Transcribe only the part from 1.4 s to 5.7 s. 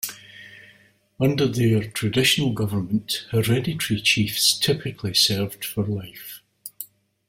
their traditional government, hereditary chiefs typically served